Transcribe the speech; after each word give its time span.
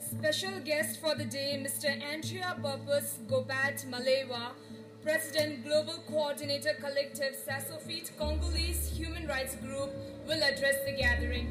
Special 0.00 0.60
guest 0.60 1.00
for 1.00 1.14
the 1.14 1.24
day, 1.24 1.62
Mr. 1.62 1.88
Andrea 2.02 2.56
Purpose 2.62 3.18
Ngombet 3.28 3.86
Malewa, 3.86 4.52
President 5.02 5.64
Global 5.64 5.94
Coordinator 6.08 6.74
Collective 6.80 7.34
Sassoufit 7.46 8.16
Congolese 8.18 8.90
Human 8.96 9.26
Rights 9.26 9.56
Group, 9.56 9.90
will 10.26 10.42
address 10.42 10.76
the 10.84 10.92
gathering. 10.92 11.50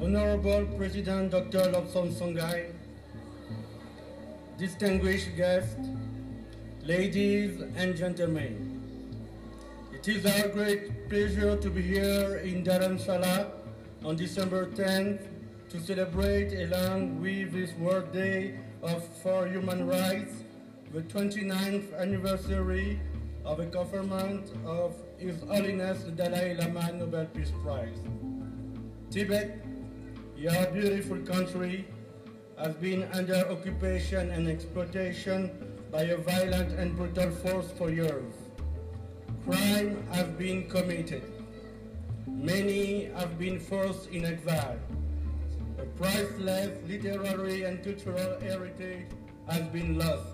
Honorable 0.00 0.66
President 0.76 1.30
Dr. 1.30 1.70
Lobsang 1.72 2.12
Sangay, 2.12 2.75
distinguished 4.58 5.36
guests, 5.36 5.76
ladies 6.82 7.60
and 7.76 7.94
gentlemen, 7.94 8.80
it 9.92 10.08
is 10.08 10.24
our 10.24 10.48
great 10.48 11.10
pleasure 11.10 11.56
to 11.56 11.68
be 11.68 11.82
here 11.82 12.36
in 12.36 12.64
Dharamshala 12.64 13.50
on 14.02 14.16
December 14.16 14.66
10th 14.70 15.26
to 15.68 15.78
celebrate 15.80 16.54
along 16.54 17.20
with 17.20 17.52
this 17.52 17.72
World 17.74 18.10
Day 18.12 18.58
of 18.82 19.06
for 19.22 19.46
Human 19.46 19.86
Rights, 19.86 20.32
the 20.90 21.02
29th 21.02 21.94
anniversary 21.98 22.98
of 23.44 23.58
the 23.58 23.66
conferment 23.66 24.50
of 24.64 24.94
His 25.18 25.38
Holiness 25.42 26.02
the 26.04 26.12
Dalai 26.12 26.54
Lama 26.54 26.92
Nobel 26.92 27.26
Peace 27.26 27.52
Prize. 27.62 27.98
Tibet, 29.10 29.62
your 30.34 30.66
beautiful 30.72 31.18
country, 31.18 31.86
has 32.58 32.74
been 32.76 33.04
under 33.12 33.36
occupation 33.50 34.30
and 34.30 34.48
exploitation 34.48 35.50
by 35.92 36.02
a 36.02 36.16
violent 36.16 36.72
and 36.72 36.96
brutal 36.96 37.30
force 37.30 37.70
for 37.72 37.90
years. 37.90 38.32
Crime 39.44 40.02
has 40.12 40.26
been 40.38 40.68
committed. 40.68 41.22
Many 42.26 43.10
have 43.14 43.38
been 43.38 43.60
forced 43.60 44.08
in 44.08 44.24
exile. 44.24 44.78
A 45.78 45.84
priceless 45.98 46.70
literary 46.88 47.64
and 47.64 47.84
cultural 47.84 48.40
heritage 48.40 49.06
has 49.48 49.62
been 49.68 49.98
lost. 49.98 50.32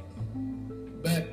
But 1.02 1.28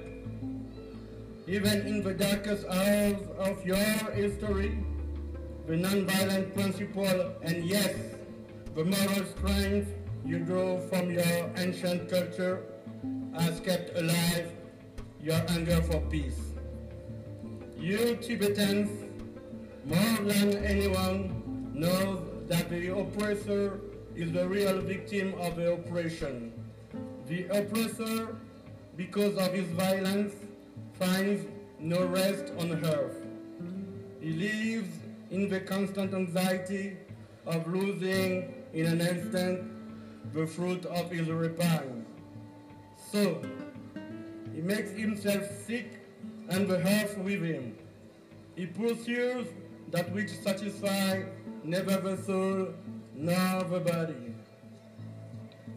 even 1.47 1.85
in 1.85 2.03
the 2.03 2.13
darkest 2.13 2.65
hours 2.65 3.21
of 3.37 3.63
your 3.65 3.77
history, 4.13 4.83
the 5.67 5.75
nonviolent 5.75 6.53
principle 6.55 7.31
and 7.43 7.63
yes, 7.63 7.95
the 8.75 8.83
moral 8.83 9.25
strength 9.37 9.93
you 10.25 10.39
draw 10.39 10.79
from 10.87 11.11
your 11.11 11.51
ancient 11.57 12.09
culture 12.09 12.63
has 13.37 13.59
kept 13.59 13.97
alive 13.97 14.51
your 15.21 15.39
hunger 15.49 15.81
for 15.81 15.99
peace. 16.09 16.39
You 17.77 18.17
Tibetans, 18.21 18.89
more 19.85 20.17
than 20.21 20.57
anyone, 20.65 21.71
know 21.73 22.23
that 22.47 22.69
the 22.69 22.97
oppressor 22.97 23.79
is 24.15 24.31
the 24.31 24.47
real 24.47 24.81
victim 24.81 25.33
of 25.39 25.55
the 25.55 25.73
oppression. 25.73 26.51
The 27.27 27.45
oppressor, 27.45 28.35
because 28.97 29.37
of 29.37 29.53
his 29.53 29.67
violence, 29.69 30.33
finds 30.93 31.45
no 31.79 32.05
rest 32.05 32.51
on 32.59 32.85
earth. 32.85 33.25
He 34.19 34.31
lives 34.31 34.89
in 35.31 35.47
the 35.47 35.61
constant 35.61 36.13
anxiety 36.13 36.97
of 37.45 37.65
losing 37.67 38.53
in 38.73 38.85
an 38.85 39.01
instant 39.01 39.78
the 40.33 40.45
fruit 40.45 40.85
of 40.85 41.11
his 41.11 41.27
rapine. 41.27 42.05
So, 43.11 43.41
he 44.53 44.61
makes 44.61 44.91
himself 44.91 45.43
sick 45.65 45.99
and 46.49 46.67
the 46.67 46.77
earth 46.77 47.17
with 47.17 47.43
him. 47.43 47.75
He 48.55 48.65
pursues 48.65 49.47
that 49.91 50.11
which 50.11 50.29
satisfies 50.29 51.25
never 51.63 51.97
the 51.97 52.17
soul 52.17 52.73
nor 53.15 53.63
the 53.63 53.79
body. 53.79 54.35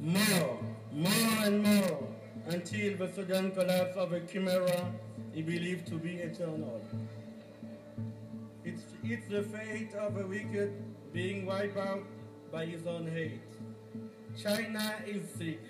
More, 0.01 0.59
more 0.93 1.45
and 1.45 1.63
more, 1.63 2.09
until 2.47 2.97
the 2.97 3.13
sudden 3.13 3.53
collapse 3.53 3.97
of 3.97 4.13
a 4.13 4.21
chimera 4.21 4.93
he 5.33 5.43
believed 5.43 5.87
to 5.87 5.95
be 5.95 6.17
eternal. 6.17 6.83
It's, 8.65 8.83
it's 9.03 9.29
the 9.29 9.43
fate 9.43 9.95
of 9.95 10.17
a 10.17 10.27
wicked 10.27 10.73
being 11.13 11.47
wiped 11.47 11.77
out 11.77 12.05
by 12.51 12.67
his 12.67 12.87
own 12.87 13.07
hate. 13.07 13.41
China 14.41 14.95
is 15.07 15.29
sick, 15.37 15.61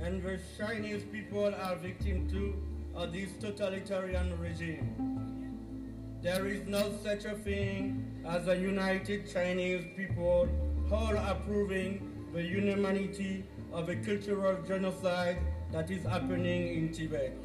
and 0.00 0.20
the 0.20 0.38
Chinese 0.58 1.04
people 1.04 1.54
are 1.54 1.76
victim 1.76 2.28
too 2.28 2.60
of 2.94 3.08
uh, 3.08 3.12
this 3.12 3.30
totalitarian 3.40 4.36
regime. 4.40 6.18
There 6.22 6.46
is 6.46 6.66
no 6.66 6.92
such 7.04 7.24
a 7.24 7.34
thing 7.34 8.04
as 8.26 8.48
a 8.48 8.56
united 8.56 9.32
Chinese 9.32 9.84
people 9.96 10.48
all 10.90 11.16
approving 11.16 12.26
the 12.32 12.40
inhumanity 12.40 13.44
of 13.72 13.88
a 13.90 13.96
cultural 13.96 14.60
genocide 14.66 15.38
that 15.70 15.90
is 15.90 16.04
happening 16.04 16.76
in 16.76 16.92
Tibet. 16.92 17.36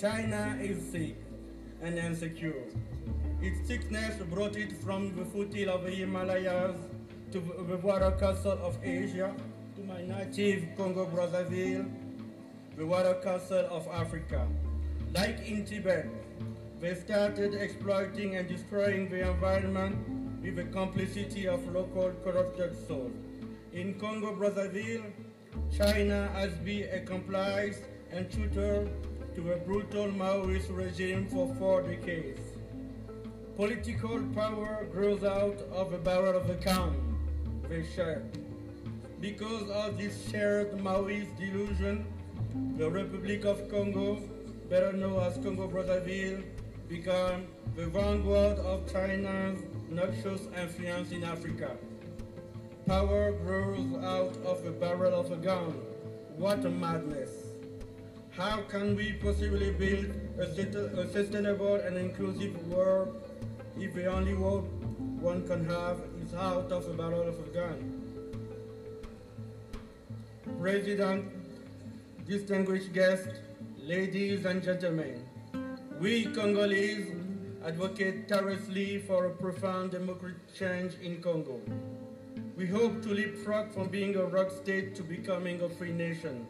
China 0.00 0.56
is 0.62 0.90
sick 0.90 1.16
and 1.82 1.98
insecure. 1.98 2.64
Its 3.42 3.68
sickness 3.68 4.16
brought 4.30 4.56
it 4.56 4.72
from 4.72 5.14
the 5.14 5.24
foothills 5.26 5.68
of 5.68 5.84
the 5.84 5.90
Himalayas 5.90 6.76
to 7.32 7.40
the 7.40 7.76
water 7.76 8.10
castle 8.12 8.58
of 8.62 8.78
Asia, 8.82 9.34
to 9.76 9.82
my 9.82 10.00
native 10.00 10.64
Congo 10.78 11.04
Brazzaville, 11.04 11.86
the 12.76 12.86
water 12.86 13.14
castle 13.22 13.66
of 13.70 13.86
Africa. 13.88 14.48
Like 15.14 15.46
in 15.46 15.66
Tibet, 15.66 16.06
they 16.80 16.94
started 16.94 17.52
exploiting 17.54 18.36
and 18.36 18.48
destroying 18.48 19.10
the 19.10 19.28
environment 19.28 19.96
with 20.42 20.56
the 20.56 20.64
complicity 20.64 21.46
of 21.46 21.66
local 21.74 22.12
corrupted 22.24 22.74
souls. 22.86 23.12
In 23.74 23.94
Congo 24.00 24.34
Brazzaville, 24.34 25.04
China 25.76 26.28
has 26.32 26.52
been 26.64 26.88
a 26.94 27.00
complice 27.00 27.80
and 28.10 28.30
tutor 28.30 28.88
to 29.34 29.52
a 29.52 29.56
brutal 29.58 30.06
Maoist 30.06 30.74
regime 30.74 31.26
for 31.26 31.54
four 31.56 31.82
decades. 31.82 32.40
Political 33.56 34.22
power 34.34 34.86
grows 34.90 35.24
out 35.24 35.60
of 35.72 35.90
the 35.90 35.98
barrel 35.98 36.34
of 36.34 36.46
the 36.46 36.54
gun 36.54 37.17
Because 39.20 39.68
of 39.70 39.98
this 39.98 40.30
shared 40.30 40.72
Maoist 40.78 41.36
delusion, 41.36 42.06
the 42.78 42.90
Republic 42.90 43.44
of 43.44 43.68
Congo, 43.68 44.22
better 44.70 44.92
known 44.94 45.22
as 45.22 45.34
Congo 45.34 45.68
Brazzaville, 45.68 46.44
became 46.88 47.46
the 47.76 47.86
vanguard 47.88 48.58
of 48.60 48.90
China's 48.90 49.60
noxious 49.90 50.48
influence 50.58 51.12
in 51.12 51.24
Africa. 51.24 51.76
Power 52.86 53.32
grows 53.32 53.92
out 54.02 54.34
of 54.46 54.64
the 54.64 54.70
barrel 54.70 55.20
of 55.20 55.30
a 55.30 55.36
gun. 55.36 55.72
What 56.38 56.64
a 56.64 56.70
madness. 56.70 57.30
How 58.30 58.62
can 58.62 58.96
we 58.96 59.12
possibly 59.12 59.72
build 59.72 60.06
a, 60.38 61.00
a 61.00 61.12
sustainable 61.12 61.74
and 61.74 61.98
inclusive 61.98 62.66
world 62.68 63.20
if 63.76 63.92
the 63.94 64.06
only 64.06 64.32
world 64.32 64.66
one 65.20 65.46
can 65.46 65.68
have 65.68 65.98
is 66.28 66.34
out 66.34 66.70
of 66.70 66.84
the 66.86 66.92
barrel 66.92 67.28
of 67.28 67.38
a 67.38 67.50
gun? 67.54 67.78
President, 70.60 71.24
distinguished 72.26 72.92
guests, 72.92 73.38
ladies 73.78 74.44
and 74.44 74.62
gentlemen, 74.62 75.24
we 76.00 76.26
Congolese 76.26 77.12
advocate 77.64 78.28
tirelessly 78.28 78.98
for 78.98 79.26
a 79.26 79.30
profound 79.30 79.92
democratic 79.92 80.54
change 80.54 80.94
in 81.02 81.22
Congo. 81.22 81.60
We 82.56 82.66
hope 82.66 83.02
to 83.02 83.08
leapfrog 83.10 83.72
from 83.72 83.88
being 83.88 84.16
a 84.16 84.24
rock 84.24 84.50
state 84.50 84.94
to 84.96 85.02
becoming 85.02 85.62
a 85.62 85.68
free 85.68 85.92
nation. 85.92 86.46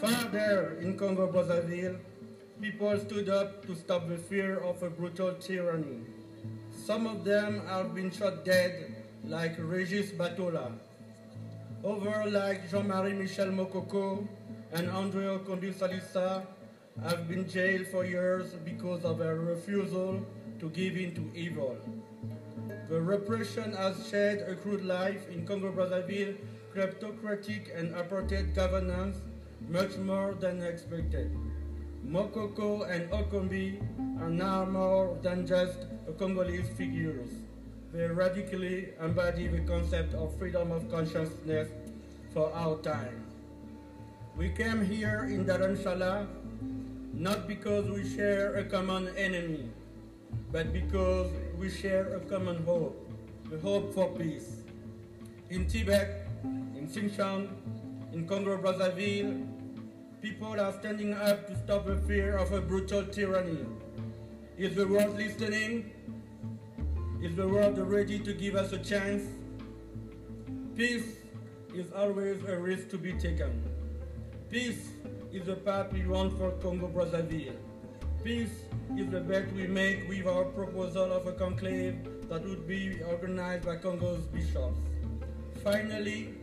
Far 0.00 0.24
there 0.30 0.78
in 0.80 0.96
Congo 0.96 1.26
Brazzaville, 1.30 1.98
people 2.60 2.98
stood 2.98 3.28
up 3.28 3.66
to 3.66 3.74
stop 3.74 4.08
the 4.08 4.16
fear 4.16 4.58
of 4.58 4.82
a 4.82 4.90
brutal 4.90 5.34
tyranny. 5.34 6.00
Some 6.86 7.06
of 7.06 7.24
them 7.24 7.62
have 7.66 7.94
been 7.94 8.10
shot 8.10 8.44
dead, 8.44 9.01
like 9.24 9.54
Regis 9.58 10.10
Batola. 10.10 10.72
Others, 11.84 12.32
like 12.32 12.70
Jean-Marie 12.70 13.12
Michel 13.12 13.48
Mokoko 13.48 14.26
and 14.72 14.90
Andre 14.90 15.26
Okombi 15.26 15.72
Salissa, 15.72 16.44
have 17.02 17.28
been 17.28 17.48
jailed 17.48 17.86
for 17.86 18.04
years 18.04 18.52
because 18.64 19.04
of 19.04 19.18
their 19.18 19.36
refusal 19.36 20.20
to 20.60 20.70
give 20.70 20.96
in 20.96 21.14
to 21.14 21.30
evil. 21.34 21.76
The 22.88 23.00
repression 23.00 23.72
has 23.72 24.08
shed 24.08 24.44
a 24.48 24.54
crude 24.54 24.84
life 24.84 25.28
in 25.30 25.46
Congo 25.46 25.72
Brazzaville, 25.72 26.36
kleptocratic 26.74 27.76
and 27.78 27.94
apartheid 27.94 28.54
governance, 28.54 29.18
much 29.68 29.96
more 29.96 30.34
than 30.34 30.62
expected. 30.62 31.30
Mokoko 32.06 32.90
and 32.90 33.10
Okombi 33.10 33.80
are 34.20 34.30
now 34.30 34.64
more 34.64 35.16
than 35.22 35.46
just 35.46 35.86
Congolese 36.18 36.68
figures. 36.76 37.41
They 37.92 38.06
radically 38.06 38.88
embody 39.00 39.48
the 39.48 39.60
concept 39.60 40.14
of 40.14 40.36
freedom 40.38 40.72
of 40.72 40.90
consciousness, 40.90 41.68
for 42.32 42.50
our 42.54 42.76
time. 42.78 43.24
We 44.36 44.48
came 44.48 44.82
here 44.84 45.28
in 45.28 45.44
Dharamshala 45.44 46.26
not 47.12 47.46
because 47.46 47.88
we 47.90 48.08
share 48.08 48.56
a 48.56 48.64
common 48.64 49.08
enemy, 49.16 49.68
but 50.50 50.72
because 50.72 51.30
we 51.58 51.68
share 51.68 52.16
a 52.16 52.20
common 52.20 52.64
hope, 52.64 52.96
the 53.50 53.58
hope 53.58 53.92
for 53.92 54.08
peace. 54.16 54.64
In 55.50 55.66
Tibet, 55.66 56.26
in 56.42 56.88
Xinjiang, 56.88 57.50
in 58.14 58.26
Congo 58.26 58.56
Brazzaville, 58.56 59.46
people 60.22 60.58
are 60.58 60.72
standing 60.72 61.12
up 61.12 61.46
to 61.48 61.56
stop 61.64 61.84
the 61.84 61.96
fear 62.08 62.38
of 62.38 62.52
a 62.52 62.62
brutal 62.62 63.04
tyranny. 63.04 63.66
Is 64.56 64.74
the 64.74 64.88
world 64.88 65.14
listening? 65.16 65.92
Is 67.22 67.36
the 67.36 67.46
world 67.46 67.78
ready 67.78 68.18
to 68.18 68.32
give 68.34 68.56
us 68.56 68.72
a 68.72 68.78
chance? 68.78 69.22
Peace 70.74 71.18
is 71.72 71.92
always 71.92 72.42
a 72.42 72.58
risk 72.58 72.88
to 72.90 72.98
be 72.98 73.12
taken. 73.12 73.62
Peace 74.50 74.88
is 75.32 75.46
the 75.46 75.54
path 75.54 75.92
we 75.92 76.04
want 76.04 76.36
for 76.36 76.50
Congo 76.62 76.88
Brazzaville. 76.88 77.54
Peace 78.24 78.64
is 78.98 79.08
the 79.08 79.20
bet 79.20 79.52
we 79.52 79.68
make 79.68 80.08
with 80.08 80.26
our 80.26 80.46
proposal 80.46 81.12
of 81.12 81.28
a 81.28 81.32
conclave 81.34 81.94
that 82.28 82.42
would 82.42 82.66
be 82.66 83.00
organized 83.04 83.66
by 83.66 83.76
Congo's 83.76 84.26
bishops. 84.26 84.80
Finally, 85.62 86.34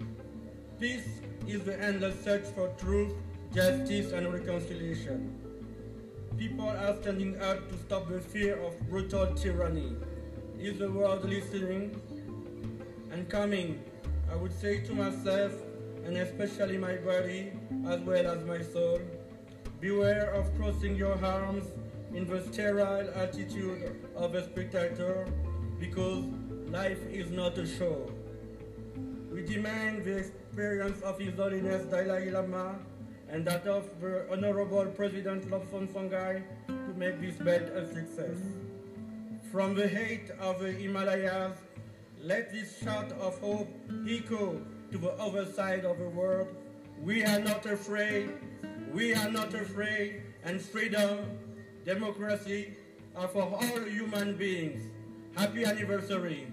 peace 0.80 1.10
is 1.46 1.62
the 1.64 1.78
endless 1.84 2.24
search 2.24 2.46
for 2.56 2.70
truth, 2.78 3.12
justice, 3.54 4.14
and 4.14 4.32
reconciliation. 4.32 5.36
People 6.38 6.70
are 6.70 6.96
standing 7.02 7.38
up 7.42 7.68
to 7.68 7.78
stop 7.80 8.08
the 8.08 8.22
fear 8.22 8.58
of 8.62 8.80
brutal 8.90 9.28
tyranny. 9.36 9.98
Is 10.60 10.78
the 10.78 10.92
world 10.92 11.24
listening? 11.24 11.96
And 13.14 13.30
coming, 13.30 13.82
I 14.30 14.36
would 14.36 14.52
say 14.52 14.82
to 14.82 14.94
myself, 14.94 15.54
and 16.04 16.18
especially 16.18 16.78
my 16.78 16.98
body, 16.98 17.54
as 17.88 18.02
well 18.02 18.28
as 18.28 18.44
my 18.44 18.62
soul, 18.62 19.00
beware 19.80 20.34
of 20.34 20.54
crossing 20.58 20.98
your 20.98 21.18
arms 21.24 21.64
in 22.14 22.28
the 22.28 22.44
sterile 22.52 23.10
attitude 23.16 24.06
of 24.18 24.36
a 24.36 24.44
spectator, 24.44 25.26
because 25.80 26.26
life 26.68 27.08
is 27.10 27.32
not 27.32 27.58
a 27.58 27.66
show. 27.66 28.12
We 29.32 29.44
demand 29.44 30.04
the 30.04 30.18
experience 30.18 31.02
of 31.04 31.20
His 31.20 31.36
Holiness 31.36 31.86
Dalai 31.86 32.32
Lama 32.32 32.76
and 33.30 33.46
that 33.46 33.66
of 33.66 33.86
the 34.02 34.26
Honorable 34.30 34.88
President 34.88 35.50
Lobsang 35.50 35.88
Sangay 35.88 36.44
to 36.68 36.94
make 36.98 37.22
this 37.22 37.38
bet 37.38 37.62
a 37.70 37.88
success. 37.88 38.38
From 39.52 39.74
the 39.74 39.90
height 39.90 40.30
of 40.40 40.60
the 40.60 40.72
Himalayas, 40.72 41.58
let 42.22 42.52
this 42.54 42.78
shout 42.84 43.12
of 43.14 43.40
hope 43.40 43.68
echo 44.08 44.62
to 44.92 44.98
the 45.00 45.12
other 45.14 45.44
side 45.46 45.86
of 45.86 45.98
the 45.98 46.08
world. 46.10 46.50
We 47.02 47.24
are 47.24 47.40
not 47.40 47.66
afraid. 47.66 48.30
We 48.94 49.16
are 49.16 49.32
not 49.32 49.56
afraid. 49.56 50.22
And 50.44 50.62
freedom, 50.62 51.18
democracy 51.84 52.76
are 53.16 53.28
for 53.28 53.42
all 53.42 53.80
human 53.86 54.38
beings. 54.38 54.82
Happy 55.36 55.66
anniversary. 55.66 56.46